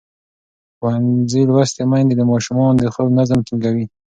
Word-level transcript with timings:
ښوونځې 0.77 1.41
لوستې 1.49 1.83
میندې 1.91 2.15
د 2.17 2.21
ماشومانو 2.31 2.79
د 2.81 2.83
خوب 2.93 3.07
نظم 3.17 3.39
ټینګوي. 3.47 3.85